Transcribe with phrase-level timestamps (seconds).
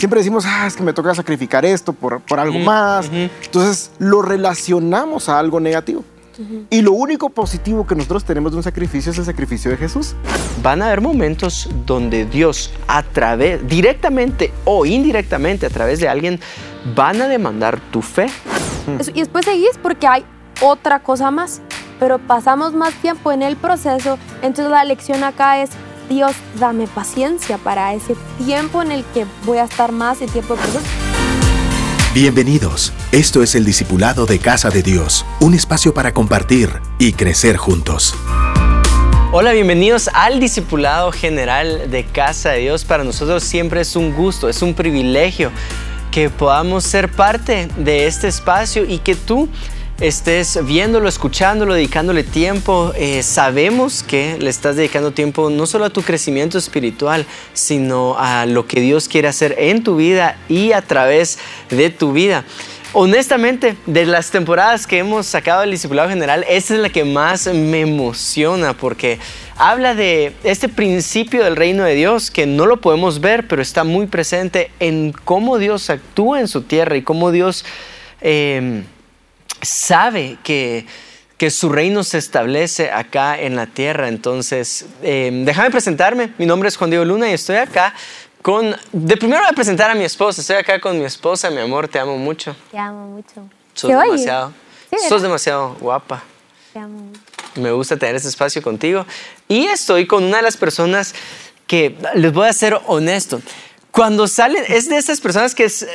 [0.00, 3.10] Siempre decimos, ah, es que me toca sacrificar esto por, por algo más.
[3.44, 6.02] Entonces lo relacionamos a algo negativo.
[6.70, 10.14] Y lo único positivo que nosotros tenemos de un sacrificio es el sacrificio de Jesús.
[10.62, 16.40] Van a haber momentos donde Dios, a través, directamente o indirectamente, a través de alguien,
[16.96, 18.28] van a demandar tu fe.
[18.98, 20.24] Eso- Y después seguís porque hay
[20.62, 21.60] otra cosa más,
[21.98, 25.68] pero pasamos más tiempo en el proceso, entonces la lección acá es,
[26.10, 30.56] Dios, dame paciencia para ese tiempo en el que voy a estar más en tiempo
[30.56, 30.84] de proceso.
[32.12, 32.92] Bienvenidos.
[33.12, 36.68] Esto es el Discipulado de Casa de Dios, un espacio para compartir
[36.98, 38.16] y crecer juntos.
[39.30, 42.84] Hola, bienvenidos al Discipulado General de Casa de Dios.
[42.84, 45.52] Para nosotros siempre es un gusto, es un privilegio
[46.10, 49.48] que podamos ser parte de este espacio y que tú
[50.00, 52.92] estés viéndolo, escuchándolo, dedicándole tiempo.
[52.96, 58.46] Eh, sabemos que le estás dedicando tiempo no solo a tu crecimiento espiritual, sino a
[58.46, 62.44] lo que Dios quiere hacer en tu vida y a través de tu vida.
[62.92, 67.46] Honestamente, de las temporadas que hemos sacado del Discipulado General, esta es la que más
[67.46, 69.18] me emociona porque
[69.56, 73.84] habla de este principio del reino de Dios que no lo podemos ver, pero está
[73.84, 77.64] muy presente en cómo Dios actúa en su tierra y cómo Dios
[78.22, 78.82] eh,
[79.62, 80.86] sabe que,
[81.36, 84.08] que su reino se establece acá en la tierra.
[84.08, 86.32] Entonces, eh, déjame presentarme.
[86.38, 87.94] Mi nombre es Juan Diego Luna y estoy acá
[88.42, 88.76] con...
[88.92, 90.40] De primero voy a presentar a mi esposa.
[90.40, 91.50] Estoy acá con mi esposa.
[91.50, 92.56] Mi amor, te amo mucho.
[92.70, 93.48] Te amo mucho.
[93.74, 94.52] Sos demasiado...
[94.90, 96.22] Sí, sos demasiado guapa.
[96.72, 97.20] Te amo mucho.
[97.56, 99.06] Me gusta tener este espacio contigo.
[99.48, 101.14] Y estoy con una de las personas
[101.66, 103.40] que, les voy a ser honesto,
[103.92, 105.86] cuando salen, es de esas personas que, es-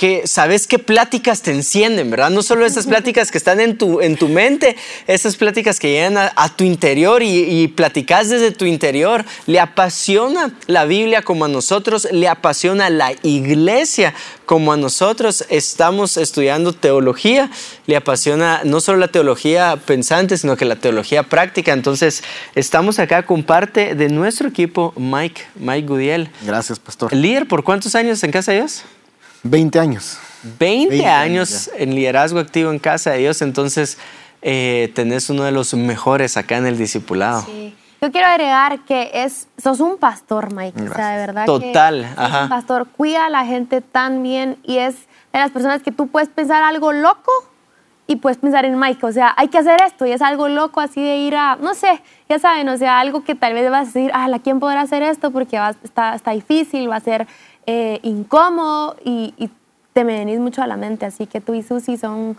[0.00, 2.30] que sabes qué pláticas te encienden, ¿verdad?
[2.30, 4.74] No solo esas pláticas que están en tu, en tu mente,
[5.06, 9.26] esas pláticas que llegan a, a tu interior y, y platicas desde tu interior.
[9.46, 14.14] Le apasiona la Biblia como a nosotros, le apasiona la iglesia
[14.46, 15.44] como a nosotros.
[15.50, 17.50] Estamos estudiando teología,
[17.84, 21.74] le apasiona no solo la teología pensante, sino que la teología práctica.
[21.74, 26.30] Entonces, estamos acá con parte de nuestro equipo, Mike, Mike Gudiel.
[26.46, 27.12] Gracias, pastor.
[27.12, 28.84] Líder, ¿por cuántos años en Casa de Dios?
[29.42, 30.18] 20 años.
[30.58, 33.98] 20, 20 años en liderazgo activo en Casa de Dios, entonces
[34.42, 37.42] eh, tenés uno de los mejores acá en el discipulado.
[37.42, 37.74] Sí.
[38.02, 40.88] Yo quiero agregar que es, sos un pastor, Mike.
[40.88, 42.42] O sea, de verdad Total, que sos ajá.
[42.44, 42.86] un pastor.
[42.96, 44.94] Cuida a la gente tan bien y es
[45.34, 47.30] de las personas que tú puedes pensar algo loco
[48.06, 49.04] y puedes pensar en Mike.
[49.04, 51.74] O sea, hay que hacer esto y es algo loco así de ir a, no
[51.74, 54.80] sé, ya saben, o sea, algo que tal vez vas a decir, ah, ¿quién podrá
[54.80, 55.30] hacer esto?
[55.30, 57.28] Porque va- está, está difícil, va a ser
[57.72, 59.48] eh, incómodo y, y
[59.92, 61.06] te me venís mucho a la mente.
[61.06, 62.36] Así que tú y Susi son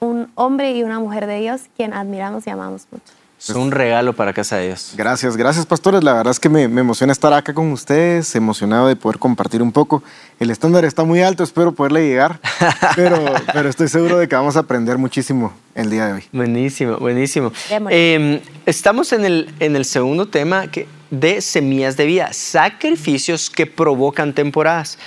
[0.00, 3.12] un hombre y una mujer de Dios quien admiramos y amamos mucho.
[3.42, 4.92] Es un regalo para Casa de Dios.
[4.96, 6.04] Gracias, gracias, pastores.
[6.04, 9.62] La verdad es que me, me emociona estar acá con ustedes, emocionado de poder compartir
[9.62, 10.02] un poco.
[10.38, 12.38] El estándar está muy alto, espero poderle llegar,
[12.96, 16.24] pero, pero estoy seguro de que vamos a aprender muchísimo el día de hoy.
[16.32, 17.52] Buenísimo, buenísimo.
[17.90, 23.66] Eh, estamos en el, en el segundo tema que- de semillas de vida, sacrificios que
[23.66, 24.98] provocan temporadas.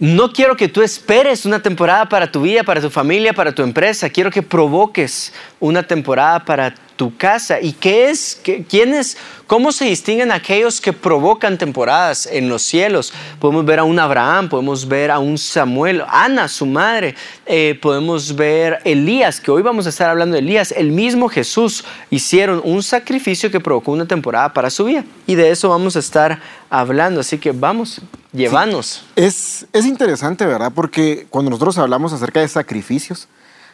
[0.00, 3.62] No quiero que tú esperes una temporada para tu vida, para tu familia, para tu
[3.62, 4.08] empresa.
[4.08, 7.62] Quiero que provoques una temporada para tu casa.
[7.62, 8.38] ¿Y qué es?
[8.42, 9.16] ¿Qué- ¿Quiénes?
[9.46, 13.10] ¿Cómo se distinguen aquellos que provocan temporadas en los cielos?
[13.38, 17.14] Podemos ver a un Abraham, podemos ver a un Samuel, Ana, su madre,
[17.46, 20.72] eh, podemos ver Elías, que hoy vamos a estar hablando de Elías.
[20.76, 25.02] El mismo Jesús hicieron un sacrificio que provocó una temporada para su vida.
[25.26, 26.38] Y de eso vamos a estar
[26.68, 27.20] hablando.
[27.20, 28.02] Así que vamos,
[28.34, 29.04] llévanos.
[29.16, 30.70] Es, es interesante, ¿verdad?
[30.74, 33.26] Porque cuando nosotros hablamos acerca de sacrificios,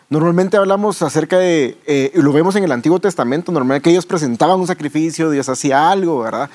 [0.09, 4.07] normalmente hablamos acerca de, eh, y lo vemos en el Antiguo Testamento, normalmente que ellos
[4.07, 6.51] presentaban un sacrificio, Dios hacía algo, ¿verdad?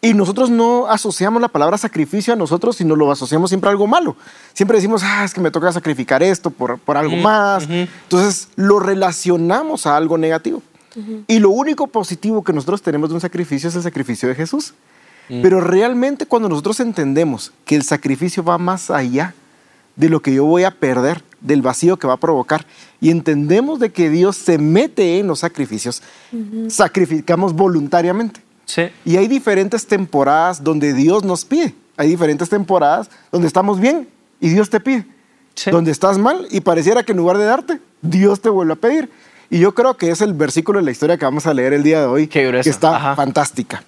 [0.00, 3.86] Y nosotros no asociamos la palabra sacrificio a nosotros, sino lo asociamos siempre a algo
[3.88, 4.16] malo.
[4.52, 7.68] Siempre decimos, ah, es que me toca sacrificar esto por, por algo más.
[7.68, 10.62] Entonces lo relacionamos a algo negativo.
[11.26, 14.74] Y lo único positivo que nosotros tenemos de un sacrificio es el sacrificio de Jesús.
[15.28, 19.34] Pero realmente cuando nosotros entendemos que el sacrificio va más allá
[19.96, 22.66] de lo que yo voy a perder, del vacío que va a provocar,
[23.00, 26.02] y entendemos de que Dios se mete en los sacrificios,
[26.68, 28.40] sacrificamos voluntariamente.
[28.64, 28.82] Sí.
[29.04, 31.74] Y hay diferentes temporadas donde Dios nos pide.
[31.96, 34.08] Hay diferentes temporadas donde estamos bien
[34.40, 35.06] y Dios te pide.
[35.54, 35.70] Sí.
[35.70, 39.10] Donde estás mal y pareciera que en lugar de darte, Dios te vuelve a pedir.
[39.50, 41.82] Y yo creo que es el versículo de la historia que vamos a leer el
[41.82, 43.16] día de hoy, que está Ajá.
[43.16, 43.82] fantástica.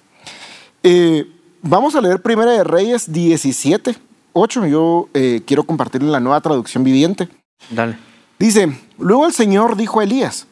[0.82, 1.26] Eh,
[1.62, 3.94] vamos a leer Primera de Reyes 17,
[4.32, 4.66] 8.
[4.66, 7.28] Yo eh, quiero compartir la nueva traducción viviente.
[7.68, 7.96] Dale.
[8.38, 10.46] Dice, luego el Señor dijo a Elías,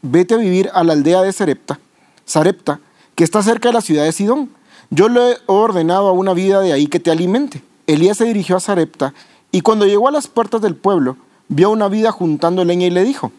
[0.00, 1.78] vete a vivir a la aldea de Sarepta,
[2.24, 2.80] Sarepta,
[3.14, 4.48] que está cerca de la ciudad de Sidón.
[4.88, 7.62] Yo le he ordenado a una vida de ahí que te alimente.
[7.86, 9.12] Elías se dirigió a Sarepta
[9.52, 11.16] y cuando llegó a las puertas del pueblo,
[11.48, 13.30] vio a una vida juntando leña y le dijo,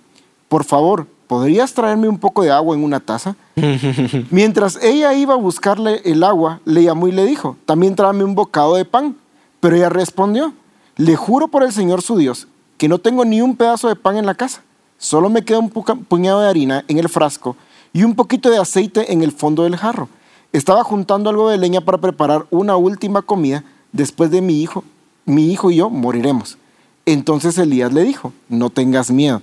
[0.50, 3.36] por favor, ¿podrías traerme un poco de agua en una taza?
[4.30, 8.36] Mientras ella iba a buscarle el agua, le llamó y le dijo, también tráeme un
[8.36, 9.16] bocado de pan.
[9.60, 10.54] Pero ella respondió,
[10.96, 14.18] le juro por el Señor su Dios que no tengo ni un pedazo de pan
[14.18, 14.62] en la casa.
[14.98, 17.56] Solo me queda un puñado de harina en el frasco
[17.94, 20.10] y un poquito de aceite en el fondo del jarro.
[20.52, 23.64] Estaba juntando algo de leña para preparar una última comida.
[23.92, 24.84] Después de mi hijo,
[25.26, 26.58] mi hijo y yo moriremos.
[27.06, 29.42] Entonces Elías le dijo, no tengas miedo.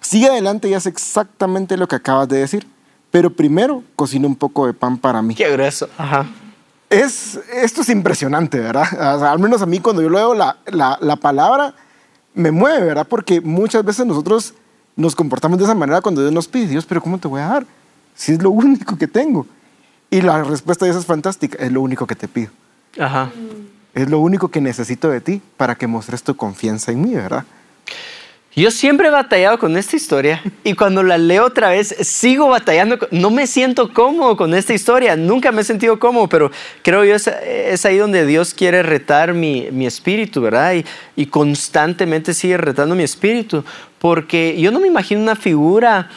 [0.00, 2.66] Sigue adelante y haz exactamente lo que acabas de decir.
[3.10, 5.34] Pero primero cocina un poco de pan para mí.
[5.34, 5.88] Qué grueso.
[5.96, 6.26] Ajá.
[6.90, 9.24] Es, esto es impresionante, ¿verdad?
[9.24, 11.74] al menos a mí cuando yo leo la, la, la palabra,
[12.34, 13.06] me mueve, ¿verdad?
[13.08, 14.54] Porque muchas veces nosotros
[14.96, 17.48] nos comportamos de esa manera cuando Dios nos pide, Dios, pero ¿cómo te voy a
[17.48, 17.66] dar?
[18.14, 19.46] Si es lo único que tengo.
[20.10, 22.50] Y la respuesta de eso es fantástica, es lo único que te pido.
[22.98, 23.30] Ajá.
[23.94, 27.44] Es lo único que necesito de ti para que mostres tu confianza en mí, ¿verdad?
[28.56, 32.98] Yo siempre he batallado con esta historia y cuando la leo otra vez sigo batallando.
[33.10, 36.52] No me siento cómodo con esta historia, nunca me he sentido cómodo, pero
[36.82, 40.74] creo yo es, es ahí donde Dios quiere retar mi, mi espíritu, ¿verdad?
[40.74, 40.84] Y,
[41.16, 43.64] y, constantemente sigue retando mi espíritu,
[43.98, 46.08] porque yo no me imagino una figura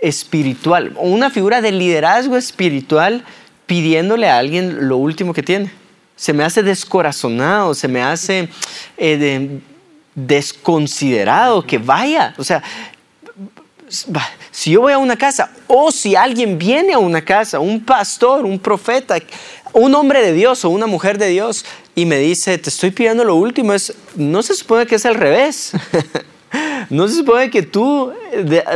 [0.00, 3.24] espiritual o una figura de liderazgo espiritual
[3.66, 5.72] pidiéndole a alguien lo último que tiene.
[6.14, 8.50] Se me hace descorazonado, se me hace...
[8.96, 9.60] Eh,
[10.16, 12.34] desconsiderado que vaya.
[12.38, 12.62] O sea,
[14.50, 18.44] si yo voy a una casa o si alguien viene a una casa, un pastor,
[18.44, 19.16] un profeta,
[19.72, 21.64] un hombre de Dios o una mujer de Dios
[21.94, 25.14] y me dice, te estoy pidiendo lo último, es, no se supone que es al
[25.14, 25.72] revés.
[26.90, 28.12] no se supone que tú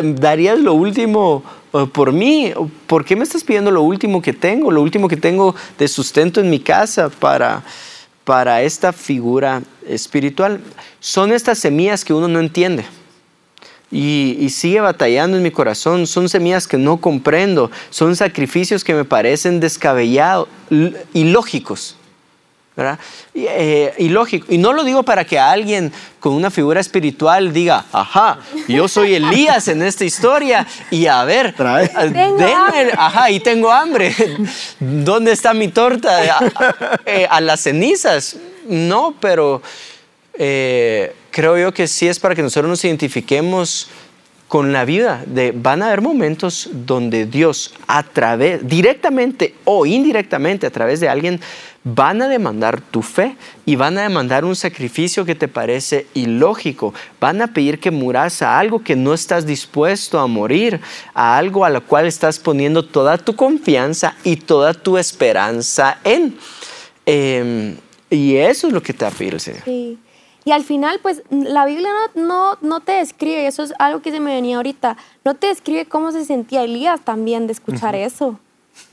[0.03, 1.43] darías lo último
[1.73, 2.53] eh, por mí.
[2.87, 4.71] ¿Por qué me estás pidiendo lo último que tengo?
[4.71, 7.63] Lo último que tengo de sustento en mi casa para
[8.25, 10.61] para esta figura espiritual.
[11.01, 12.85] Son estas semillas que uno no entiende.
[13.93, 16.07] Y, sigue batallando en mi corazón.
[16.07, 17.71] Son semillas que no comprendo.
[17.91, 20.49] Son sacrificios que me parecen descabellados,
[21.13, 21.97] ilógicos.
[22.81, 22.99] ¿Verdad?
[23.35, 23.95] Y, eh,
[24.49, 28.39] y no lo digo para que alguien con una figura espiritual diga, ajá,
[28.69, 31.85] yo soy Elías en esta historia y a ver, Trae.
[31.85, 34.15] Eh, denme, ajá, y tengo hambre.
[34.81, 36.39] ¿Dónde está mi torta?
[36.39, 38.37] A, eh, a las cenizas.
[38.67, 39.63] No, pero
[40.35, 43.89] eh, creo yo que sí es para que nosotros nos identifiquemos
[44.49, 50.67] con la vida de van a haber momentos donde Dios a través directamente o indirectamente
[50.67, 51.41] a través de alguien
[51.83, 56.93] van a demandar tu fe y van a demandar un sacrificio que te parece ilógico.
[57.21, 60.81] Van a pedir que muras a algo que no estás dispuesto a morir,
[61.15, 66.37] a algo a lo cual estás poniendo toda tu confianza y toda tu esperanza en.
[67.07, 67.77] Em,
[68.11, 69.63] y eso es lo que te va a pedir el Señor.
[69.65, 69.99] Sí.
[70.45, 74.11] Y al final, pues la Biblia no, no, no, te describe, eso es algo que
[74.11, 78.39] se me venía ahorita, no te describe cómo se sentía Elías también de escuchar eso.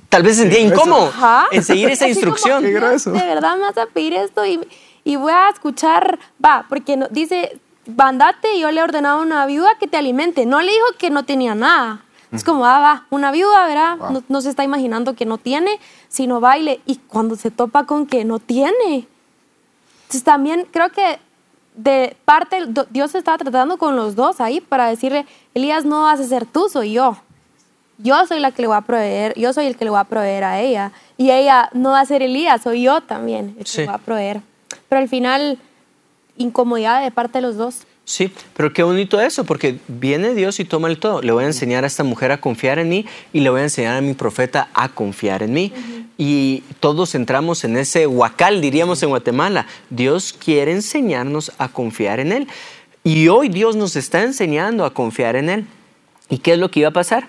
[0.10, 1.12] Tal vez se sentía incómodo
[1.52, 2.64] en seguir esa instrucción.
[2.64, 4.60] de verdad me vas a pedir esto y,
[5.04, 9.46] y voy a escuchar, va, porque no, dice, bandate y yo le ordenaba a una
[9.46, 10.46] viuda que te alimente.
[10.46, 12.04] No le dijo que no tenía nada.
[12.32, 13.98] Es como, ah, va, una viuda, ¿verdad?
[14.12, 16.82] No, no, se está imaginando que no tiene, sino baile.
[16.86, 19.08] Y cuando se topa con que no tiene.
[20.04, 21.20] Entonces también creo que
[21.76, 26.24] de parte, Dios está tratando con los dos ahí para decirle, Elías, no vas a
[26.24, 27.18] ser tú, soy yo.
[28.00, 30.04] Yo soy la que le voy a proveer, yo soy el que le voy a
[30.04, 30.92] proveer a ella.
[31.18, 33.98] Y ella no va a ser Elías, soy yo también el que le voy a
[33.98, 34.42] proveer.
[34.88, 35.58] Pero al final,
[36.38, 37.88] incomodidad de parte de los dos.
[38.06, 41.22] Sí, pero qué bonito eso, porque viene Dios y toma el todo.
[41.22, 43.64] Le voy a enseñar a esta mujer a confiar en mí y le voy a
[43.64, 45.74] enseñar a mi profeta a confiar en mí.
[46.18, 49.68] Y todos entramos en ese huacal, diríamos en Guatemala.
[49.90, 52.48] Dios quiere enseñarnos a confiar en Él.
[53.04, 55.66] Y hoy Dios nos está enseñando a confiar en Él.
[56.30, 57.28] ¿Y qué es lo que iba a pasar?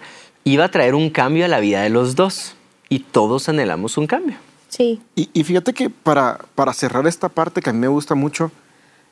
[0.49, 2.55] Iba a traer un cambio a la vida de los dos.
[2.89, 4.37] Y todos anhelamos un cambio.
[4.69, 4.99] Sí.
[5.15, 8.51] Y, y fíjate que para, para cerrar esta parte que a mí me gusta mucho,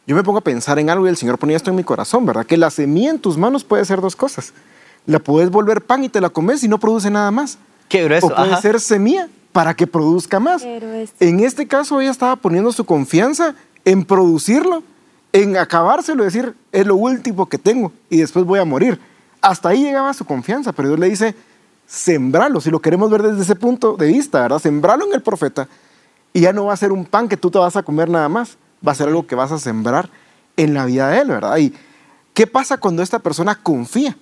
[0.07, 2.25] yo me pongo a pensar en algo y el Señor ponía esto en mi corazón,
[2.25, 2.47] ¿verdad?
[2.47, 4.55] Que la semilla en tus manos puede ser dos cosas.
[5.05, 7.59] La puedes volver pan y te la comes y no produce nada más.
[7.90, 8.28] Qué grueso.
[8.28, 8.62] O puede Ajá.
[8.62, 10.64] ser semilla para que produzca más.
[10.64, 14.83] En este caso ella estaba poniendo su confianza en producirlo,
[15.35, 18.99] en acabárselo, decir, es lo último que tengo y después voy a morir.
[19.40, 21.35] Hasta ahí llegaba su confianza, pero Dios le dice,
[21.87, 24.59] sembralo, si lo queremos ver desde ese punto de vista, ¿verdad?
[24.59, 25.69] Sembralo en el profeta
[26.33, 28.28] y ya no va a ser un pan que tú te vas a comer nada
[28.28, 30.11] más, va a ser algo que vas a sembrar
[30.57, 31.57] en la vida de él, ¿verdad?
[31.59, 31.73] Y
[32.35, 34.16] ¿qué pasa cuando esta persona confía?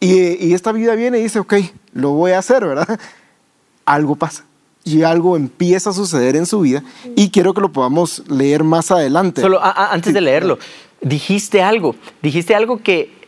[0.00, 1.54] Y, y esta vida viene y dice, ok,
[1.92, 2.98] lo voy a hacer, ¿verdad?
[3.84, 4.44] Algo pasa.
[4.84, 6.82] y algo empieza a suceder en su vida
[7.14, 9.40] y quiero que lo podamos leer más adelante.
[9.40, 10.58] Solo a- a- antes de leerlo,
[11.00, 13.21] dijiste algo, dijiste algo que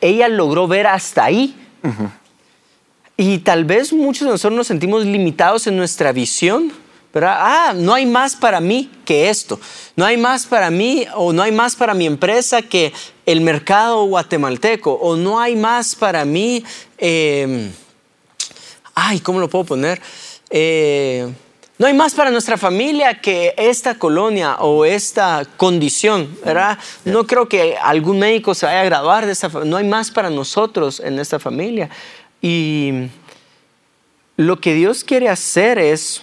[0.00, 1.54] ella logró ver hasta ahí.
[3.16, 6.72] Y tal vez muchos de nosotros nos sentimos limitados en nuestra visión.
[7.12, 7.36] ¿verdad?
[7.38, 9.58] Ah, no hay más para mí que esto.
[9.96, 12.92] No hay más para mí o no hay más para mi empresa que
[13.26, 14.92] el mercado guatemalteco.
[14.92, 16.64] O no hay más para mí.
[16.98, 17.70] eh,
[18.94, 20.00] ay, ¿cómo lo puedo poner?
[20.50, 21.32] Eh,
[21.80, 26.78] no hay más para nuestra familia que esta colonia o esta condición, ¿verdad?
[27.06, 29.70] No creo que algún médico se vaya a graduar de esta familia.
[29.70, 31.88] No hay más para nosotros en esta familia.
[32.42, 33.08] Y
[34.36, 36.20] lo que Dios quiere hacer es,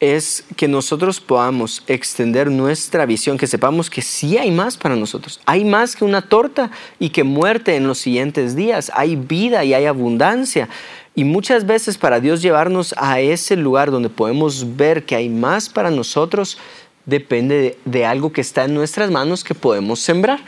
[0.00, 5.42] es que nosotros podamos extender nuestra visión, que sepamos que sí hay más para nosotros.
[5.44, 8.90] Hay más que una torta y que muerte en los siguientes días.
[8.94, 10.70] Hay vida y hay abundancia.
[11.14, 15.68] Y muchas veces para Dios llevarnos a ese lugar donde podemos ver que hay más
[15.68, 16.58] para nosotros,
[17.06, 20.40] depende de, algo que está en nuestras manos que podemos sembrar.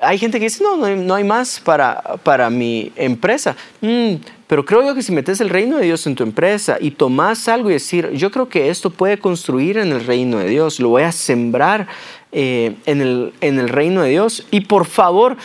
[0.00, 3.54] Hay gente que dice, no, no hay, no hay más para, para mi empresa.
[3.82, 4.14] Mm,
[4.48, 7.46] pero creo yo que si metes el reino de Dios en tu empresa y tomas
[7.46, 10.88] algo y decir, yo creo que esto puede construir en el reino de Dios, lo
[10.88, 11.86] voy a sembrar
[12.32, 14.46] eh, en, el, en el reino de Dios.
[14.50, 15.36] Y por favor,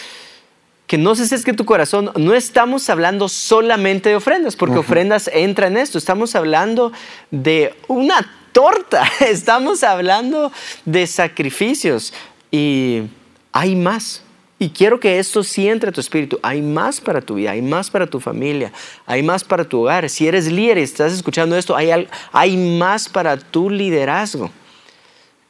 [0.88, 5.68] que no se que tu corazón, no estamos hablando solamente de ofrendas, porque ofrendas entra
[5.68, 6.94] en esto, estamos hablando
[7.30, 10.52] de una torta, estamos hablando
[10.86, 12.14] de sacrificios
[12.52, 13.04] y
[13.52, 14.24] hay más.
[14.60, 16.40] Y quiero que esto sí entre a tu espíritu.
[16.42, 18.72] Hay más para tu vida, hay más para tu familia,
[19.06, 20.10] hay más para tu hogar.
[20.10, 24.50] Si eres líder y estás escuchando esto, hay, hay más para tu liderazgo.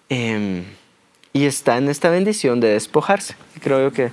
[0.09, 0.65] Em,
[1.31, 3.35] y está en esta bendición de despojarse.
[3.61, 4.11] Creo yo que...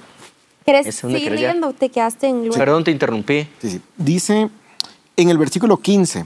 [0.65, 1.73] ¿Quieres ¿Es donde seguir leyendo?
[1.73, 2.59] Te quedaste en lugar.
[2.59, 3.47] Perdón, te interrumpí.
[3.61, 3.81] Sí, sí.
[3.97, 4.49] Dice
[5.17, 6.25] en el versículo 15,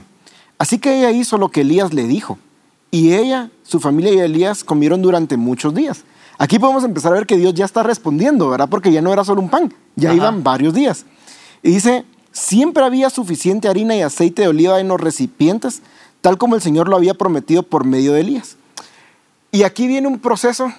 [0.57, 2.37] así que ella hizo lo que Elías le dijo,
[2.91, 6.03] y ella, su familia y Elías comieron durante muchos días.
[6.37, 8.69] Aquí podemos empezar a ver que Dios ya está respondiendo, ¿verdad?
[8.69, 10.17] Porque ya no era solo un pan, ya Ajá.
[10.17, 11.05] iban varios días.
[11.61, 15.81] Y dice, siempre había suficiente harina y aceite de oliva en los recipientes,
[16.21, 18.55] tal como el Señor lo había prometido por medio de Elías.
[19.51, 20.71] Y aquí viene un proceso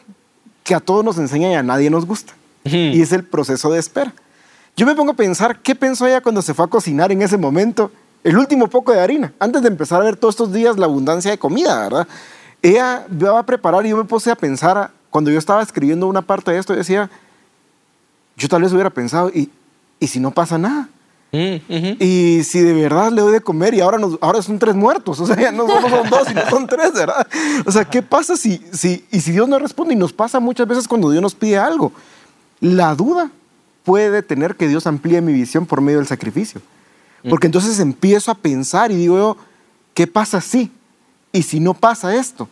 [0.64, 2.32] que a todos nos enseña y a nadie nos gusta.
[2.64, 4.12] Y es el proceso de espera.
[4.76, 7.36] Yo me pongo a pensar qué pensó ella cuando se fue a cocinar en ese
[7.36, 7.90] momento
[8.22, 11.30] el último poco de harina, antes de empezar a ver todos estos días la abundancia
[11.30, 12.08] de comida, ¿verdad?
[12.62, 16.22] Ella va a preparar y yo me puse a pensar, cuando yo estaba escribiendo una
[16.22, 17.10] parte de esto, yo decía,
[18.36, 19.50] yo tal vez hubiera pensado, ¿y,
[19.98, 20.88] y si no pasa nada?
[21.32, 25.20] Y si de verdad le doy de comer y ahora, nos, ahora son tres muertos,
[25.20, 27.26] o sea, ya no son dos, sino son tres, ¿verdad?
[27.64, 29.94] O sea, ¿qué pasa si, si, y si Dios no responde?
[29.94, 31.92] Y nos pasa muchas veces cuando Dios nos pide algo.
[32.60, 33.30] La duda
[33.84, 36.60] puede detener que Dios amplíe mi visión por medio del sacrificio.
[37.28, 39.36] Porque entonces empiezo a pensar y digo yo,
[39.94, 40.70] ¿qué pasa si?
[41.32, 42.48] Y si no pasa esto.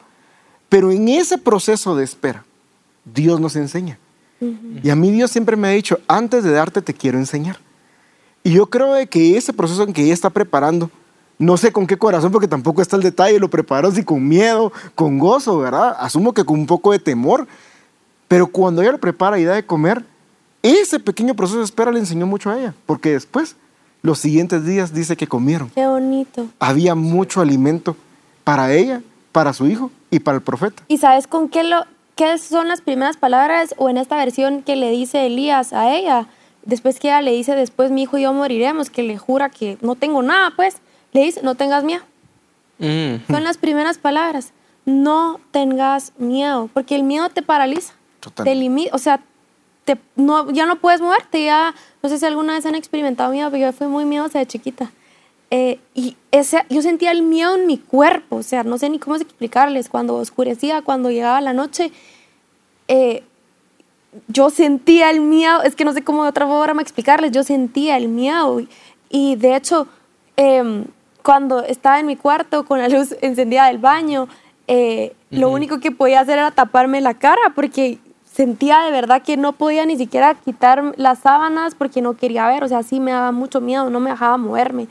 [0.69, 2.45] Pero en ese proceso de espera,
[3.05, 3.99] Dios nos enseña.
[4.83, 7.59] Y a mí Dios siempre me ha dicho, antes de darte te quiero enseñar.
[8.45, 10.91] Y yo creo de que ese proceso en que ella está preparando,
[11.39, 14.73] no sé con qué corazón, porque tampoco está el detalle, lo preparó si con miedo,
[14.95, 15.97] con gozo, ¿verdad?
[15.99, 17.47] Asumo que con un poco de temor,
[18.29, 20.05] pero cuando ella lo prepara y da de comer,
[20.63, 23.57] ese pequeño proceso de espera le enseñó mucho a ella, porque después,
[24.03, 25.71] los siguientes días dice que comieron.
[25.71, 26.47] Qué bonito.
[26.59, 27.97] Había mucho alimento
[28.45, 30.83] para ella, para su hijo y para el profeta.
[30.89, 31.85] ¿Y sabes con qué, lo,
[32.17, 36.27] qué son las primeras palabras o en esta versión que le dice Elías a ella?
[36.65, 39.79] Después que ella le dice, después mi hijo y yo moriremos, que le jura que
[39.81, 40.77] no tengo nada, pues,
[41.13, 42.03] le dice, no tengas miedo.
[42.79, 43.31] Mm.
[43.31, 44.53] Son las primeras palabras.
[44.85, 48.45] No tengas miedo, porque el miedo te paraliza, Total.
[48.45, 49.21] te limita, o sea,
[49.85, 53.51] te, no, ya no puedes moverte, ya, no sé si alguna vez han experimentado miedo,
[53.51, 54.91] pero yo fui muy miedosa de chiquita.
[55.51, 58.99] Eh, y ese, yo sentía el miedo en mi cuerpo, o sea, no sé ni
[58.99, 61.91] cómo explicarles, cuando oscurecía, cuando llegaba la noche,
[62.87, 63.23] eh,
[64.27, 67.97] yo sentía el miedo, es que no sé cómo de otra forma explicarles, yo sentía
[67.97, 68.61] el miedo.
[68.61, 68.69] Y,
[69.11, 69.87] y de hecho,
[70.37, 70.85] em,
[71.23, 74.29] cuando estaba en mi cuarto con la luz encendida del baño,
[74.67, 77.99] eh, lo único que podía hacer era taparme la cara porque
[78.39, 82.63] sentía de verdad que no podía ni siquiera quitar las sábanas porque no quería ver,
[82.63, 84.87] o sea, sí me daba mucho miedo, no me dejaba moverme.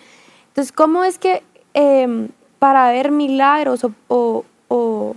[0.50, 2.28] Entonces, ¿cómo es que em,
[2.60, 5.16] para ver milagros o, o- o-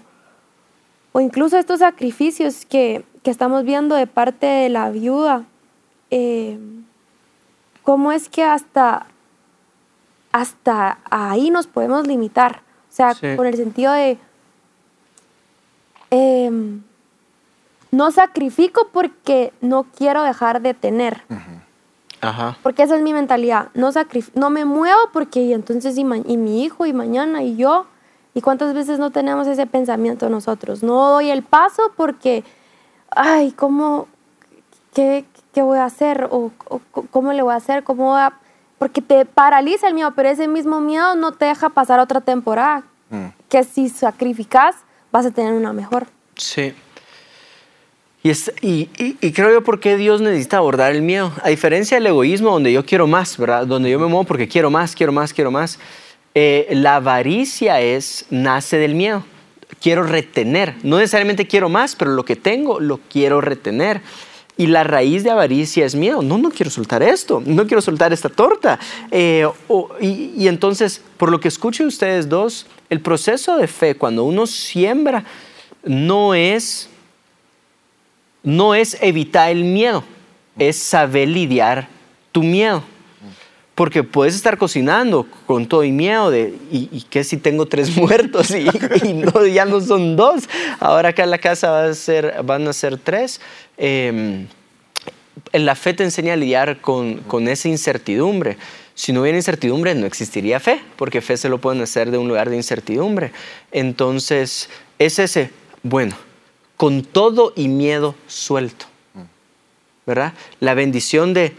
[1.10, 5.42] o incluso estos sacrificios que, que estamos viendo de parte de la viuda,
[6.12, 6.56] eh,
[7.82, 9.06] ¿cómo es que hasta,
[10.30, 12.60] hasta ahí nos podemos limitar?
[12.90, 13.34] O sea, Sí.
[13.34, 14.18] con el sentido de,
[16.10, 16.82] em,
[17.90, 21.22] no sacrifico porque no quiero dejar de tener.
[22.20, 22.56] Ajá.
[22.62, 23.68] Porque esa es mi mentalidad.
[23.74, 23.90] No,
[24.34, 27.86] no me muevo porque y entonces y, mi hijo y mañana y yo.
[28.32, 30.84] ¿Y cuántas veces no tenemos ese pensamiento nosotros?
[30.84, 32.44] No doy el paso porque,
[33.10, 34.06] ay, ¿cómo,
[34.94, 36.28] qué, qué voy a hacer?
[36.30, 36.52] ¿O,
[37.10, 37.82] cómo le voy a hacer?
[37.82, 38.34] ¿Cómo voy a...?
[38.78, 42.84] Porque te paraliza el miedo, pero ese mismo miedo no te deja pasar otra temporada.
[43.48, 44.76] Que si sacrificas,
[45.10, 46.06] vas a tener una mejor.
[46.36, 46.72] Sí.
[48.22, 51.32] Y, es- y, y- y creo yo por qué Dios necesita abordar el miedo.
[51.42, 53.66] A diferencia del egoísmo, donde yo quiero más, ¿verdad?
[53.66, 55.78] Donde yo me muevo porque quiero más, quiero más, quiero más.
[56.34, 59.24] Eh, la avaricia es, nace del miedo.
[59.80, 60.74] Quiero retener.
[60.82, 64.02] No necesariamente quiero más, pero lo que tengo lo quiero retener.
[64.58, 66.20] Y la raíz de avaricia es miedo.
[66.20, 67.42] No, no quiero soltar esto.
[67.46, 68.78] No quiero soltar esta torta.
[69.10, 69.48] Eh,
[70.02, 74.24] y, y entonces, por lo que escucho de ustedes dos, el proceso de fe, cuando
[74.24, 75.24] uno siembra,
[75.82, 76.90] no es
[78.42, 80.04] no es evitar el miedo,
[80.58, 81.88] es saber lidiar
[82.32, 82.82] tu miedo.
[83.74, 87.96] Porque puedes estar cocinando con todo y miedo de, ¿y, y qué si tengo tres
[87.96, 88.50] muertos?
[88.50, 88.66] Y,
[89.14, 90.48] no, ya no son dos.
[90.80, 93.40] Ahora acá en la casa va a ser, van a ser tres.
[93.78, 94.44] Eh,
[95.52, 98.56] la fe te enseña a lidiar con, con esa incertidumbre.
[98.94, 102.28] Si no hubiera incertidumbre, no existiría fe, porque fe se lo pueden hacer de un
[102.28, 103.32] lugar de incertidumbre.
[103.72, 104.68] Entonces,
[104.98, 105.50] es ese,
[105.82, 106.14] bueno,
[106.80, 108.86] con todo y miedo suelto.
[110.06, 110.32] ¿Verdad?
[110.60, 111.54] La bendición de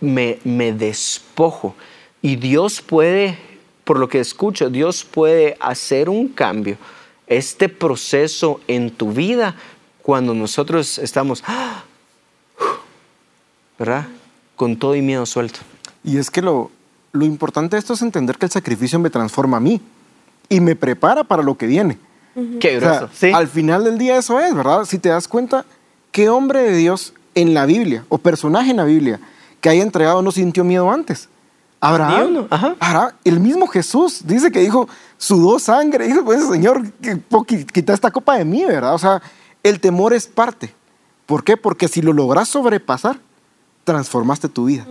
[0.00, 0.38] me,
[0.72, 1.74] despojo.
[2.22, 3.38] Y Dios puede,
[3.84, 6.78] por lo que escucho, Dios puede hacer un cambio,
[7.26, 9.56] este proceso en tu vida,
[10.00, 11.84] cuando nosotros estamos, ¡ah!
[13.78, 14.08] ¿verdad?
[14.56, 15.60] Con todo y miedo suelto.
[16.02, 16.70] Y es que lo
[17.12, 19.82] importante de esto es entender que el sacrificio me transforma a mí
[20.48, 21.98] y me prepara para lo que viene.
[22.60, 23.08] Qué O sea, grueso.
[23.14, 23.30] sí.
[23.32, 24.84] Al final del día eso es, ¿verdad?
[24.84, 25.64] Si te das cuenta,
[26.10, 29.20] ¿qué hombre de Dios en la Biblia o personaje en la Biblia
[29.60, 31.28] que haya entregado no sintió miedo antes?
[31.80, 32.46] Abraham.
[32.48, 32.76] ajá.
[32.78, 36.80] Abraham, el mismo Jesús dice que dijo, sudó sangre, dijo, pues Señor,
[37.72, 38.94] quita esta copa de mí, ¿verdad?
[38.94, 39.20] O sea,
[39.64, 40.72] el temor es parte.
[41.26, 41.56] ¿Por qué?
[41.56, 43.18] Porque si lo logras sobrepasar,
[43.84, 44.86] transformaste tu vida,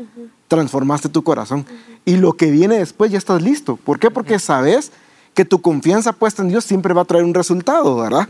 [0.50, 1.66] transformaste tu corazón.
[2.04, 3.78] Y lo que viene después ya estás listo.
[3.78, 4.12] ¿Por qué?
[4.12, 4.92] Porque sabes
[5.34, 8.28] que tu confianza puesta en Dios siempre va a traer un resultado, ¿verdad?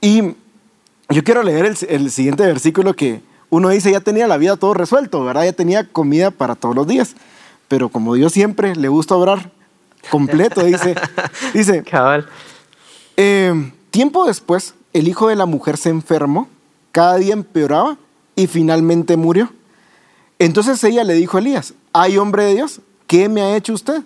[0.00, 0.34] Y
[1.08, 4.74] yo quiero leer el, el siguiente versículo que uno dice, ya tenía la vida todo
[4.74, 5.44] resuelto, ¿verdad?
[5.44, 7.14] Ya tenía comida para todos los días.
[7.68, 9.50] Pero como Dios siempre le gusta obrar
[10.10, 10.94] completo, dice,
[11.54, 12.28] dice, Cabal.
[13.16, 16.48] eh, tiempo después, el hijo de la mujer se enfermó,
[16.92, 17.96] cada día empeoraba
[18.36, 19.52] y finalmente murió.
[20.38, 24.02] Entonces ella le dijo a Elías, hay hombre de Dios, ¿qué me ha hecho usted?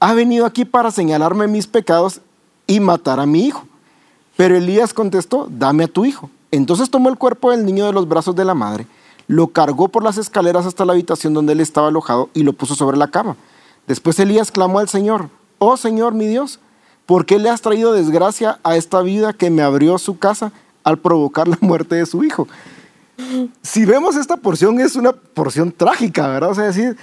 [0.00, 2.20] Ha venido aquí para señalarme mis pecados
[2.66, 3.66] y matar a mi hijo.
[4.36, 6.30] Pero Elías contestó, dame a tu hijo.
[6.50, 8.86] Entonces tomó el cuerpo del niño de los brazos de la madre,
[9.26, 12.74] lo cargó por las escaleras hasta la habitación donde él estaba alojado y lo puso
[12.74, 13.36] sobre la cama.
[13.86, 16.60] Después Elías clamó al Señor, oh Señor mi Dios,
[17.06, 20.52] ¿por qué le has traído desgracia a esta vida que me abrió su casa
[20.84, 22.46] al provocar la muerte de su hijo?
[23.62, 26.50] Si vemos esta porción es una porción trágica, ¿verdad?
[26.50, 26.96] O sea, decir,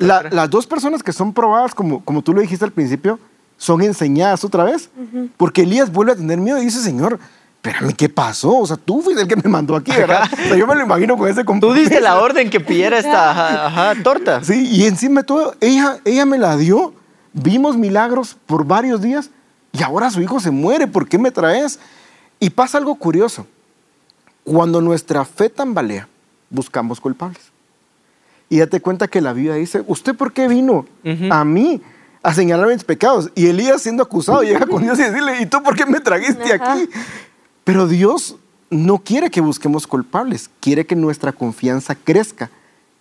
[0.00, 3.18] la- las dos personas que son probadas, como, como tú lo dijiste al principio,
[3.56, 4.90] son enseñadas otra vez.
[5.36, 7.18] Porque Elías vuelve a tener miedo y dice, Señor,
[7.56, 8.56] espérame, ¿qué pasó?
[8.58, 10.22] O sea, tú fuiste el que me mandó aquí, ¿verdad?
[10.32, 11.80] O sea, yo me lo imagino con ese Tú compromiso.
[11.80, 14.42] diste la orden que pidiera esta ajá, ajá, torta.
[14.42, 16.92] Sí, y encima de todo, ella, ella me la dio.
[17.32, 19.30] Vimos milagros por varios días
[19.72, 20.86] y ahora su hijo se muere.
[20.88, 21.78] ¿Por qué me traes?
[22.40, 23.46] Y pasa algo curioso.
[24.44, 26.08] Cuando nuestra fe tambalea,
[26.50, 27.40] buscamos culpables.
[28.52, 30.84] Y date cuenta que la Biblia dice, ¿usted por qué vino
[31.30, 31.80] a mí
[32.22, 33.30] a señalar mis pecados?
[33.34, 36.52] Y Elías siendo acusado llega con Dios y decirle, ¿y tú por qué me trajiste
[36.52, 36.74] Ajá.
[36.74, 36.86] aquí?
[37.64, 38.36] Pero Dios
[38.68, 42.50] no quiere que busquemos culpables, quiere que nuestra confianza crezca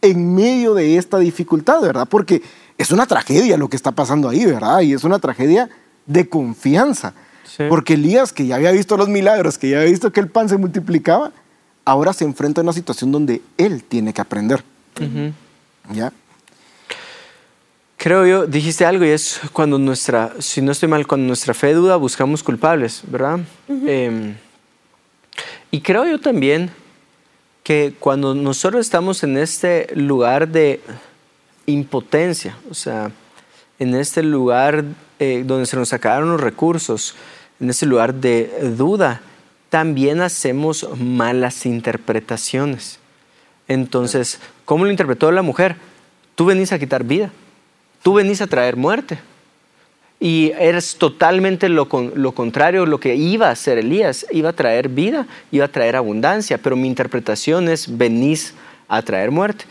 [0.01, 2.07] en medio de esta dificultad, ¿verdad?
[2.09, 2.41] Porque
[2.77, 4.79] es una tragedia lo que está pasando ahí, ¿verdad?
[4.79, 5.69] Y es una tragedia
[6.05, 7.13] de confianza.
[7.43, 7.63] Sí.
[7.67, 10.47] Porque Elías, que ya había visto los milagros, que ya había visto que el pan
[10.47, 11.33] se multiplicaba,
[11.83, 14.63] ahora se enfrenta a una situación donde él tiene que aprender.
[15.91, 16.11] ¿Ya?
[17.97, 21.73] Creo yo, dijiste algo y es cuando nuestra, si no estoy mal, cuando nuestra fe
[21.73, 23.41] duda, buscamos culpables, ¿verdad?
[23.69, 24.33] Eh,
[25.69, 26.71] y creo yo también
[27.63, 30.81] que cuando nosotros estamos en este lugar de
[31.67, 33.11] impotencia, o sea,
[33.77, 34.83] en este lugar
[35.19, 37.15] eh, donde se nos acabaron los recursos,
[37.59, 39.21] en este lugar de duda,
[39.69, 42.99] también hacemos malas interpretaciones.
[43.67, 44.39] Entonces,
[44.71, 45.75] ¿cómo lo interpretó la mujer?
[46.33, 47.29] Tú venís a quitar vida,
[48.01, 49.19] tú venís a traer muerte.
[50.17, 54.87] Y eres totalmente lo, lo contrario, lo que iba a hacer Elías, iba a traer
[54.87, 58.53] vida, iba a traer abundancia, pero mi interpretación es venís
[58.87, 59.65] a traer muerte.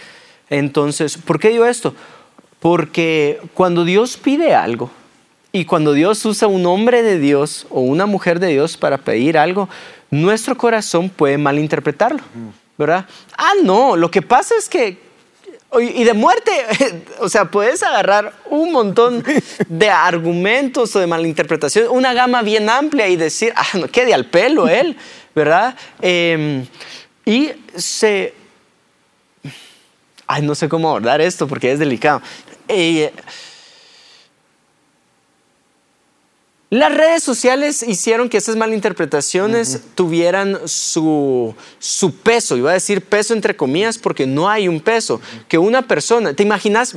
[0.51, 1.95] Entonces, ¿por qué digo esto?
[2.59, 4.91] Porque cuando Dios pide algo
[5.51, 9.39] y cuando Dios usa un hombre de Dios o una mujer de Dios para pedir
[9.39, 9.67] algo,
[10.11, 12.21] nuestro corazón puede malinterpretarlo,
[12.81, 13.07] ¿verdad?
[13.37, 14.99] Ah, no, lo que pasa es que
[15.79, 16.51] y de muerte,
[17.21, 19.23] o sea, puedes agarrar un montón
[19.69, 24.27] de argumentos o de malinterpretación, una gama bien amplia y decir, ah, no quede al
[24.27, 24.97] pelo él,
[25.35, 25.77] ¿verdad?
[26.01, 26.67] Em,
[27.25, 28.35] y se...
[30.27, 32.23] Ay, no sé cómo abordar esto porque es delicado.
[32.67, 33.13] Eh,
[36.71, 43.35] las redes sociales hicieron que esas malinterpretaciones tuvieran su, su, peso, iba a decir peso
[43.35, 46.95] entre comillas porque no hay un peso, que una persona, ¿te imaginas?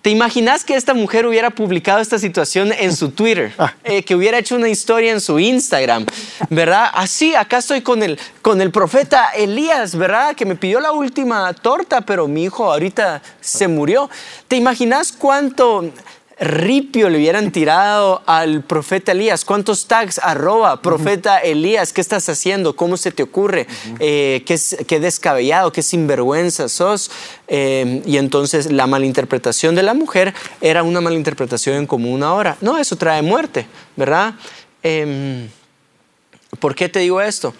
[0.00, 3.52] ¿Te imaginas que esta mujer hubiera publicado esta situación en su Twitter?
[3.62, 3.74] Ah.
[3.84, 6.06] Eh, que hubiera hecho una historia en su Instagram,
[6.48, 6.90] ¿verdad?
[6.94, 10.34] Así, acá estoy con el, con el profeta Elías, ¿verdad?
[10.34, 14.10] Que me pidió la última torta, pero mi hijo ahorita se murió.
[14.48, 15.92] ¿Te imaginas cuánto
[16.42, 19.44] ripio le hubieran tirado al profeta Elías?
[19.44, 21.92] ¿Cuántos tags arroba profeta Elías?
[21.92, 22.74] ¿Qué estás haciendo?
[22.74, 23.66] ¿Cómo se te ocurre?
[24.00, 27.10] Eh, ¿qué, descabellado, qué sinvergüenza sos?
[27.48, 32.56] Eh, y entonces la malinterpretación de la mujer era una malinterpretación en común ahora.
[32.60, 34.34] No, eso trae muerte, ¿verdad?
[34.82, 35.48] Em,
[36.58, 37.54] ¿Por qué te digo esto?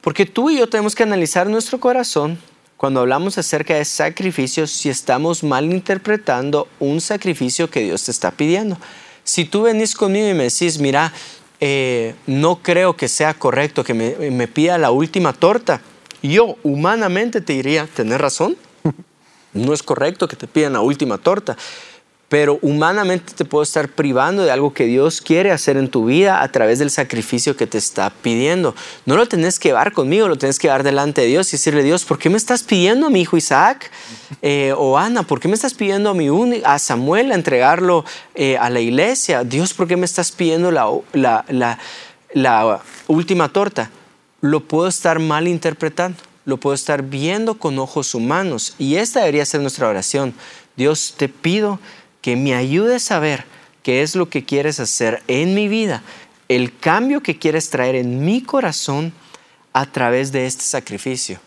[0.00, 2.38] Porque tú y yo tenemos que analizar nuestro corazón
[2.76, 8.76] cuando hablamos acerca de sacrificios si estamos malinterpretando un sacrificio que Dios te está pidiendo.
[9.24, 11.12] Si tú venís conmigo y me decís, mira,
[11.60, 15.80] eh, no creo que sea correcto que me, me pida la última torta,
[16.22, 18.56] yo humanamente te diría, tener razón,
[19.52, 21.56] no es correcto que te pidan la última torta
[22.28, 26.42] pero humanamente te puedo estar privando de algo que Dios quiere hacer en tu vida
[26.42, 28.74] a través del sacrificio que te está pidiendo.
[29.04, 31.84] No lo tenés que llevar conmigo, lo tenés que llevar delante de Dios y decirle,
[31.84, 33.90] Dios, ¿por qué me estás pidiendo a mi hijo Isaac?
[34.42, 36.28] Eh, o Ana, ¿por qué me estás pidiendo a, mi
[36.64, 39.44] a Samuel a entregarlo eh, a la iglesia?
[39.44, 41.78] Dios, ¿por qué me estás pidiendo la, la,
[42.32, 43.90] la última torta?
[44.40, 49.46] Lo puedo estar mal interpretando, lo puedo estar viendo con ojos humanos y esta debería
[49.46, 50.34] ser nuestra oración.
[50.76, 51.78] Dios, te pido
[52.26, 53.44] que me ayudes a ver
[53.84, 56.02] qué es lo que quieres hacer en mi vida,
[56.48, 59.12] el cambio que quieres traer en mi corazón
[59.72, 61.38] a través de este sacrificio.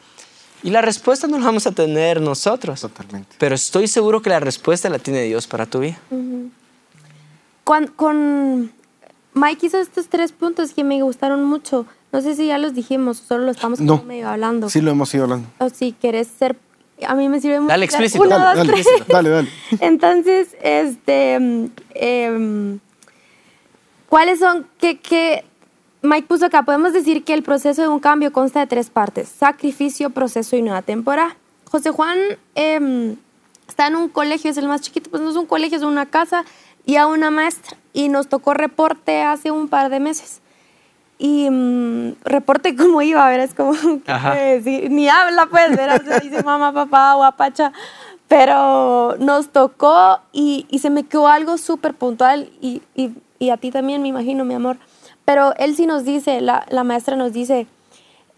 [0.63, 2.80] Y la respuesta no la vamos a tener nosotros.
[2.80, 3.36] Totalmente.
[3.38, 6.00] Pero estoy seguro que la respuesta la tiene Dios para tu vida.
[7.65, 8.72] con,
[9.34, 11.88] Mike hizo estos tres puntos que me gustaron mucho.
[12.13, 14.70] No sé si ya los dijimos, solo lo estamos medio hablando.
[14.70, 15.50] Sí, lo hemos ido hablando.
[15.58, 16.56] O si quieres ser
[17.07, 17.69] a mí me sirve mucho.
[17.69, 18.25] Dale explícito.
[18.25, 18.71] dale,
[19.07, 21.33] dale, dale, Entonces, este,
[21.95, 22.79] em,
[24.07, 25.45] ¿cuáles son, qué,
[26.01, 29.29] Mike puso acá, podemos decir que el proceso de un cambio consta de tres partes,
[29.29, 31.35] sacrificio, proceso y nueva temporada.
[31.69, 32.17] José Juan
[32.55, 33.17] em,
[33.67, 36.05] está en un colegio, es el más chiquito, pues no es un colegio, es una
[36.05, 36.45] casa,
[36.85, 40.41] y a una maestra, y nos tocó reporte hace un par de meses
[41.21, 43.73] y mm, reporte cómo iba, ver, es como
[44.05, 46.01] que, ni habla pues, ¿verdad?
[46.03, 47.73] Se dice mamá, papá, guapacha,
[48.29, 53.58] pero nos tocó y, y se me quedó algo súper puntual y, y, y, a
[53.58, 54.77] ti también me imagino, mi amor,
[55.25, 57.67] pero él sí nos dice, la, la maestra nos dice,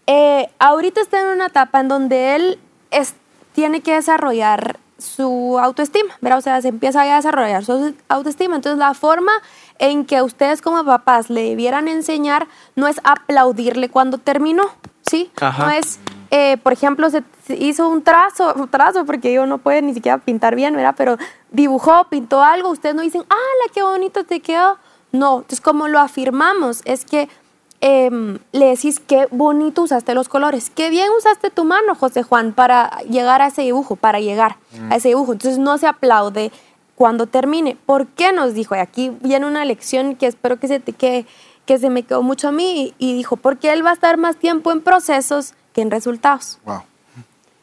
[0.08, 2.58] eh, ahorita está en una etapa en donde él
[2.90, 3.14] es,
[3.54, 6.38] tiene que desarrollar su autoestima, ¿verdad?
[6.38, 8.56] O sea, se empieza a desarrollar su autoestima.
[8.56, 9.32] Entonces, la forma
[9.82, 14.62] en que ustedes como papás le debieran enseñar no es aplaudirle cuando terminó,
[15.02, 15.30] ¿sí?
[15.40, 15.98] No es,
[16.30, 20.18] eh, por ejemplo, se hizo un trazo, un trazo, porque yo no puedo ni siquiera
[20.18, 20.94] pintar bien, ¿verdad?
[20.96, 21.18] Pero
[21.50, 24.78] dibujó, pintó algo, ustedes no dicen, ¡ah, qué bonito te quedó!
[25.10, 27.28] No, entonces como lo afirmamos es que
[27.84, 32.52] Em, le decís qué bonito usaste los colores, qué bien usaste tu mano, José Juan,
[32.52, 34.54] para llegar a ese dibujo, para llegar
[34.88, 35.32] a ese dibujo.
[35.32, 36.52] Entonces no se aplaude
[37.02, 37.76] cuando termine.
[37.84, 38.76] ¿Por qué nos dijo?
[38.76, 41.26] Y aquí viene una lección que espero que se, te, que,
[41.66, 44.36] que se me quedó mucho a mí y, dijo, porque él va a estar más
[44.36, 46.60] tiempo en procesos que en resultados.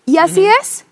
[0.05, 0.83] Y así es.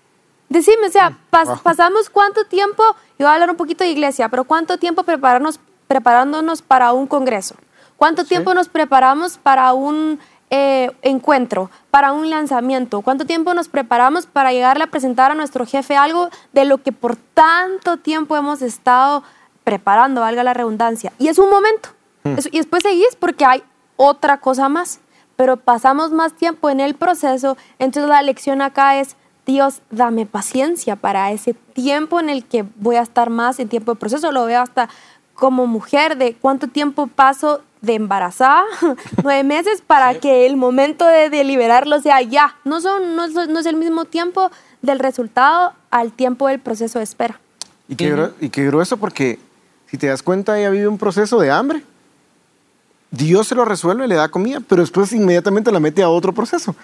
[0.48, 2.82] Decime, o sea, pasamos cuánto tiempo,
[3.18, 7.06] yo voy a hablar un poquito de iglesia, pero cuánto tiempo prepararnos, preparándonos para un
[7.06, 7.54] congreso
[7.98, 13.02] ¿Cuánto tiempo nos preparamos para un eh, encuentro, para un lanzamiento?
[13.02, 16.92] ¿Cuánto tiempo nos preparamos para llegarle a presentar a nuestro jefe algo de lo que
[16.92, 19.22] por tanto tiempo hemos estado
[19.64, 21.12] preparando, valga la redundancia?
[21.18, 21.90] Y es un momento.
[22.24, 22.34] Hmm.
[22.50, 23.62] y después seguís porque hay
[23.96, 25.00] otra cosa más.
[25.36, 27.56] Pero pasamos más tiempo en el proceso.
[27.78, 32.96] Entonces la lección acá es, Dios, dame paciencia para ese tiempo en el que voy
[32.96, 34.32] a estar más en tiempo de proceso.
[34.32, 34.88] Lo veo hasta
[35.34, 38.64] como mujer de cuánto tiempo paso de embarazada,
[39.22, 42.56] nueve meses, para que el momento de, deliberarlo sea ya.
[42.64, 43.24] No, son, no,
[43.58, 44.50] es el mismo tiempo
[44.82, 47.40] del resultado al tiempo del proceso de espera.
[47.88, 49.38] Y qué, gru- y qué grueso porque
[49.86, 51.82] si te das cuenta ella vive un proceso de hambre.
[53.10, 56.76] Dios se lo resuelve, le da comida, pero después inmediatamente la mete a otro proceso.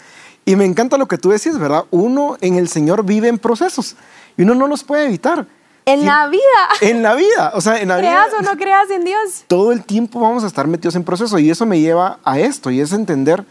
[0.47, 1.85] Y me encanta lo que tú decís, ¿verdad?
[1.91, 3.97] Uno en el Señor vive en procesos
[4.37, 5.47] y uno no los puede evitar.
[5.87, 6.41] En la vida,
[6.81, 8.09] En la vida, o sea, en la vida.
[8.09, 9.45] creas o no creas en Dios.
[9.49, 12.71] todo el tiempo vamos a estar metidos en proceso y eso me lleva a esto
[12.71, 13.45] y es entender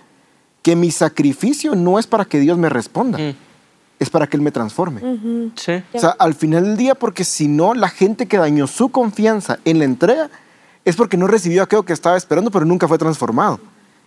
[0.63, 3.35] que mi sacrificio no es para que Dios me responda, Mm.
[3.99, 5.01] es para que Él me transforme.
[5.55, 5.83] Sí.
[5.93, 9.59] O sea, al final del día, porque si no, la gente que dañó su confianza
[9.65, 10.29] en la entrega
[10.85, 13.59] es porque no recibió aquello que estaba esperando, pero nunca fue transformado.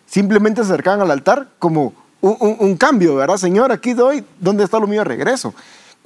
[0.06, 3.36] Simplemente se acercaban al altar como un, un- un cambio, ¿verdad?
[3.36, 5.04] Señor, aquí doy, ¿dónde está lo mío?
[5.04, 5.54] Regreso.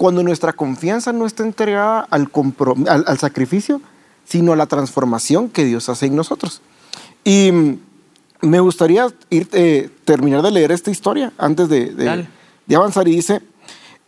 [0.01, 2.31] Cuando nuestra confianza no está entregada al,
[2.89, 3.83] al, al sacrificio,
[4.25, 6.63] sino a la transformación que Dios hace en nosotros.
[7.23, 7.51] Y
[8.41, 11.91] me gustaría ir, eh, terminar de leer esta historia antes de,
[12.67, 13.09] de avanzar.
[13.09, 13.43] Y dice,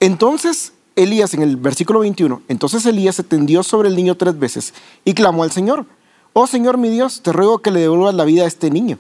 [0.01, 4.73] entonces Elías, en el versículo 21, entonces Elías se tendió sobre el niño tres veces
[5.05, 5.85] y clamó al Señor,
[6.33, 8.97] oh Señor mi Dios, te ruego que le devuelvas la vida a este niño.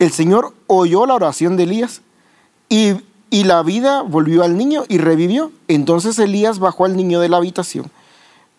[0.00, 2.02] El Señor oyó la oración de Elías
[2.68, 2.94] y,
[3.32, 5.50] y la vida volvió al niño y revivió.
[5.66, 7.86] Entonces Elías bajó al niño de la habitación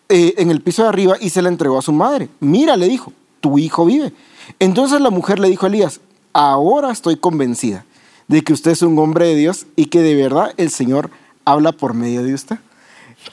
[0.09, 2.27] eh, en el piso de arriba y se la entregó a su madre.
[2.39, 4.11] Mira, le dijo, tu hijo vive.
[4.57, 6.01] Entonces la mujer le dijo a Elías,
[6.33, 7.85] ahora estoy convencida
[8.27, 11.11] de que usted es un hombre de Dios y que de verdad el Señor
[11.45, 12.57] habla por medio de usted.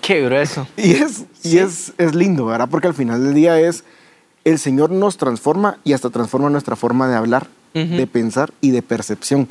[0.02, 0.66] Qué grueso.
[0.76, 2.68] Y es, y es, es lindo, ¿verdad?
[2.70, 3.82] Porque al final del día es,
[4.44, 8.82] el Señor nos transforma y hasta transforma nuestra forma de hablar, de pensar y de
[8.82, 9.48] percepción.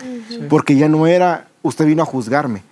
[0.49, 2.63] Porque ya no era, usted vino a juzgarme.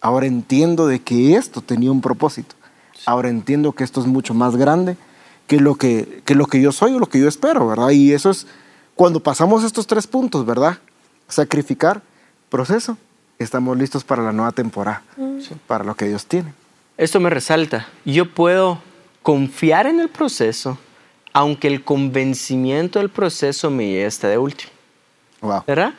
[0.00, 2.54] Ahora entiendo de que esto tenía un propósito.
[3.06, 4.96] Ahora entiendo que esto es mucho más grande
[5.46, 7.90] que lo que, que lo que yo soy o lo que yo espero, ¿verdad?
[7.90, 8.46] Y eso es
[8.94, 10.78] cuando pasamos estos tres puntos, ¿verdad?
[11.28, 12.02] Sacrificar,
[12.48, 12.96] proceso,
[13.38, 15.02] estamos listos para la nueva temporada,
[15.66, 16.52] para lo que Dios tiene.
[16.96, 17.88] Esto me resalta.
[18.04, 18.80] Yo puedo
[19.22, 20.78] confiar en el proceso,
[21.32, 24.70] aunque el convencimiento del proceso me lleve hasta de último.
[25.40, 25.64] Wow.
[25.66, 25.94] ¿Verdad?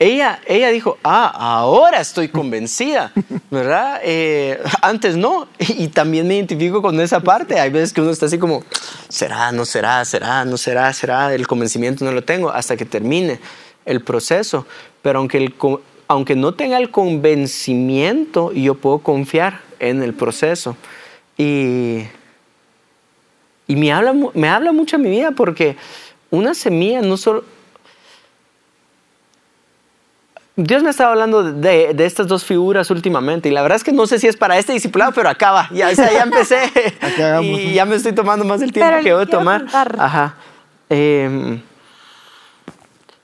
[0.00, 3.12] Ella, ella dijo, ah, ahora estoy convencida,
[3.50, 4.00] ¿verdad?
[4.04, 5.48] Eh, antes no.
[5.58, 7.58] Y también me identifico con esa parte.
[7.58, 8.62] Hay veces que uno está así como,
[9.08, 11.34] será, no será, será, no será, será.
[11.34, 13.40] El convencimiento no lo tengo hasta que termine
[13.84, 14.66] el proceso.
[15.02, 15.54] Pero aunque, el,
[16.06, 20.76] aunque no tenga el convencimiento, yo puedo confiar en el proceso.
[21.36, 22.04] Y,
[23.66, 25.76] y me, habla, me habla mucho a mi vida porque
[26.30, 27.42] una semilla no solo...
[30.60, 33.92] Dios me estaba hablando de, de estas dos figuras últimamente y la verdad es que
[33.92, 35.68] no sé si es para este discipulado, pero acaba.
[35.72, 36.72] Ya, o sea, ya empecé
[37.42, 39.60] y ya me estoy tomando más el tiempo Pero que voy a tomar.
[39.62, 39.94] contar.
[40.00, 40.34] Ajá.
[40.90, 41.60] Em,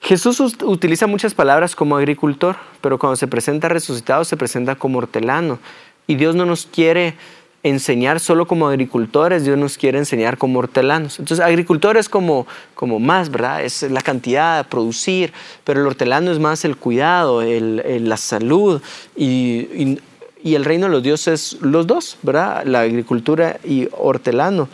[0.01, 5.59] Jesús utiliza muchas palabras como agricultor, pero cuando se presenta resucitado se presenta como hortelano.
[6.07, 7.17] Y Dios no nos quiere
[7.65, 11.19] enseñar solo como agricultores, Dios nos quiere enseñar como hortelanos.
[11.19, 12.47] Entonces, agricultor es como,
[12.77, 13.65] como más, ¿verdad?
[13.65, 15.33] Es la cantidad, producir,
[15.65, 18.81] pero el hortelano es más el cuidado, el- la salud
[19.17, 19.27] y,
[19.75, 20.01] y-
[20.45, 22.65] y el reino de los dioses, los dos, ¿verdad?
[22.67, 24.69] La agricultura y hortelano.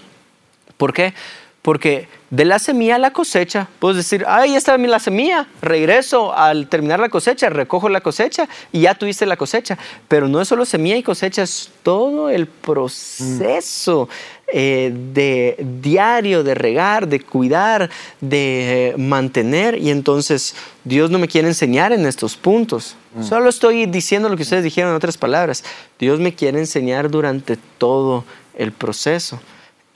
[0.76, 1.14] ¿Por qué?
[1.62, 6.68] Porque de la semilla a la cosecha, puedes decir, ahí está la semilla, regreso al
[6.68, 9.76] terminar la cosecha, recojo la cosecha y ya tuviste la cosecha.
[10.06, 14.08] Pero no es solo semilla y cosecha, es todo el proceso
[14.46, 17.90] eh, de diario, de regar, de cuidar,
[18.20, 19.76] de mantener.
[19.76, 22.96] Y entonces Dios no me quiere enseñar en estos puntos.
[23.22, 25.64] Solo estoy diciendo lo que ustedes dijeron en otras palabras.
[25.98, 28.24] Dios me quiere enseñar durante todo
[28.56, 29.40] el proceso.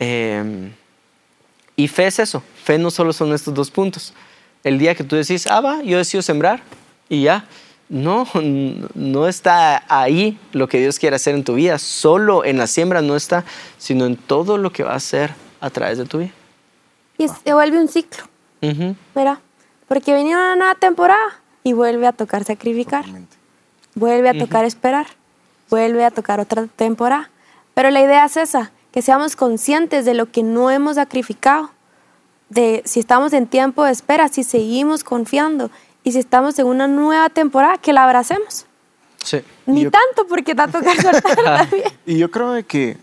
[0.00, 0.72] Em,
[1.76, 2.42] y fe es eso.
[2.62, 4.12] Fe no solo son estos dos puntos.
[4.62, 6.62] El día que tú decís, ah, va, yo decido sembrar
[7.08, 7.46] y ya.
[7.88, 8.26] No,
[8.94, 11.78] no está ahí lo que Dios quiere hacer en tu vida.
[11.78, 13.44] Solo en la siembra no está,
[13.76, 16.32] sino en todo lo que va a hacer a través de tu vida.
[17.18, 18.24] Y se vuelve un ciclo,
[18.62, 18.96] Ujú.
[19.14, 19.38] ¿verdad?
[19.86, 23.04] Porque venía una nueva temporada y vuelve a tocar sacrificar.
[23.94, 25.06] Vuelve a tocar esperar.
[25.70, 27.30] Vuelve a tocar otra temporada.
[27.74, 31.70] Pero la idea es esa, que seamos conscientes de lo que no hemos sacrificado.
[32.48, 35.68] De si estamos en tiempo de espera, si seguimos confiando
[36.04, 38.66] y si estamos en una nueva temporada, que la abracemos.
[39.24, 39.38] Sí.
[39.66, 41.82] Ni Yo- tanto porque te va a tocar soltar también.
[42.06, 42.96] Y yo creo de que,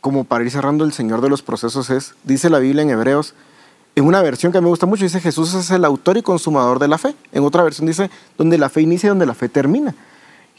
[0.00, 3.34] como para ir cerrando, el Señor de los procesos es, dice la Biblia en Hebreos,
[3.94, 6.88] en una versión que me gusta mucho, dice Jesús es el autor y consumador de
[6.88, 7.14] la fe.
[7.30, 9.94] En otra versión dice, donde la fe inicia y donde la fe termina.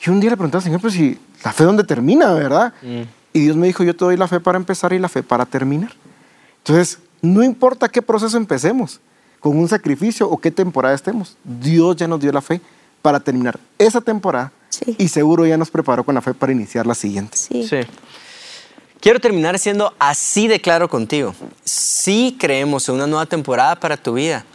[0.05, 2.71] Y un día le pregunté al Señor, pues si la fe dónde termina, ¿verdad?
[2.81, 3.01] Mm.
[3.33, 5.45] Y Dios me dijo, yo te doy la fe para empezar y la fe para
[5.45, 5.91] terminar.
[6.59, 8.99] Entonces, no importa qué proceso empecemos,
[9.39, 12.61] con un sacrificio o qué temporada estemos, Dios ya nos dio la fe
[13.01, 14.95] para terminar esa temporada Sí.
[14.97, 17.35] y seguro ya nos preparó con la fe para iniciar la siguiente.
[17.37, 17.67] Sí.
[17.67, 17.77] Sí.
[19.01, 21.33] Quiero terminar siendo así de claro contigo.
[21.65, 24.45] Sí creemos en una nueva temporada para tu vida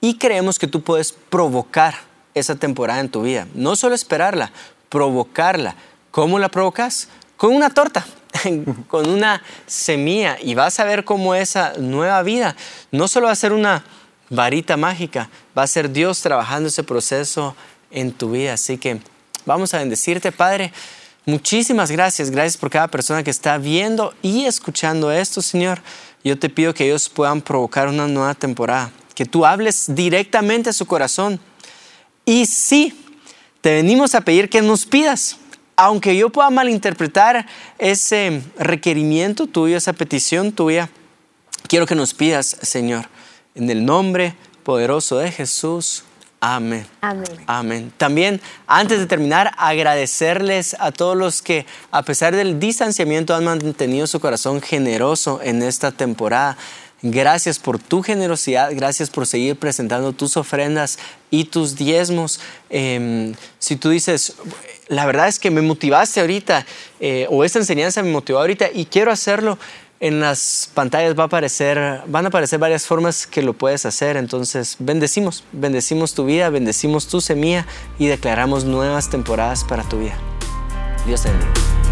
[0.00, 1.94] y creemos que tú puedes provocar
[2.34, 3.48] esa temporada en tu vida.
[3.54, 4.52] No solo esperarla,
[4.90, 5.74] provocarla.
[6.10, 7.08] ¿Cómo la provocas?
[7.38, 8.04] Con una torta,
[8.88, 12.56] con una semilla y vas a ver cómo esa nueva vida
[12.90, 13.84] no solo va a ser una
[14.30, 17.54] varita mágica, va a ser Dios trabajando ese proceso
[17.90, 18.54] en tu vida.
[18.54, 19.00] Así que
[19.46, 20.72] vamos a bendecirte, Padre.
[21.26, 25.80] Muchísimas gracias, gracias por cada persona que está viendo y escuchando esto, Señor.
[26.22, 30.74] Yo te pido que ellos puedan provocar una nueva temporada, que tú hables directamente a
[30.74, 31.40] su corazón.
[32.26, 32.92] Y sí,
[33.62, 35.38] te venimos a pedir que nos pidas,
[35.76, 37.46] aunque yo pueda malinterpretar
[37.78, 40.88] ese requerimiento tuyo, esa petición tuya,
[41.68, 43.06] quiero que nos pidas, Señor,
[43.54, 46.04] en el nombre poderoso de Jesús.
[46.40, 46.86] Amén.
[47.00, 47.26] Amén.
[47.46, 47.92] Amén.
[47.96, 54.06] También, antes de terminar, agradecerles a todos los que, a pesar del distanciamiento, han mantenido
[54.06, 56.58] su corazón generoso en esta temporada.
[57.06, 60.98] Gracias por tu generosidad, gracias por seguir presentando tus ofrendas
[61.30, 62.40] y tus diezmos.
[62.70, 64.32] Eh, si tú dices,
[64.88, 66.64] la verdad es que me motivaste ahorita,
[67.00, 69.58] eh, o esta enseñanza me motivó ahorita y quiero hacerlo,
[70.00, 74.16] en las pantallas va a aparecer, van a aparecer varias formas que lo puedes hacer.
[74.16, 77.66] Entonces, bendecimos, bendecimos tu vida, bendecimos tu semilla
[77.98, 80.16] y declaramos nuevas temporadas para tu vida.
[81.06, 81.83] Dios te bendiga.